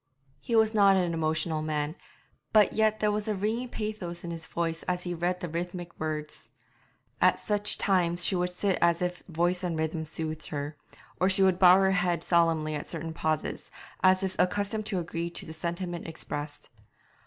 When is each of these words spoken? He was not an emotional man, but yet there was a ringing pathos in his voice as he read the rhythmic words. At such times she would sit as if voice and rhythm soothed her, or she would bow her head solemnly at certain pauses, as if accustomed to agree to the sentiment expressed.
He 0.39 0.55
was 0.55 0.73
not 0.73 0.97
an 0.97 1.13
emotional 1.13 1.61
man, 1.61 1.95
but 2.53 2.73
yet 2.73 2.99
there 2.99 3.11
was 3.11 3.27
a 3.27 3.35
ringing 3.35 3.69
pathos 3.69 4.23
in 4.23 4.31
his 4.31 4.47
voice 4.47 4.81
as 4.87 5.03
he 5.03 5.13
read 5.13 5.39
the 5.39 5.47
rhythmic 5.47 5.99
words. 5.99 6.49
At 7.21 7.39
such 7.39 7.77
times 7.77 8.25
she 8.25 8.35
would 8.35 8.49
sit 8.49 8.79
as 8.81 9.03
if 9.03 9.21
voice 9.27 9.63
and 9.63 9.77
rhythm 9.77 10.07
soothed 10.07 10.47
her, 10.47 10.75
or 11.19 11.29
she 11.29 11.43
would 11.43 11.59
bow 11.59 11.75
her 11.75 11.91
head 11.91 12.23
solemnly 12.23 12.73
at 12.73 12.87
certain 12.87 13.13
pauses, 13.13 13.69
as 14.01 14.23
if 14.23 14.35
accustomed 14.39 14.87
to 14.87 14.97
agree 14.97 15.29
to 15.29 15.45
the 15.45 15.53
sentiment 15.53 16.07
expressed. 16.07 16.71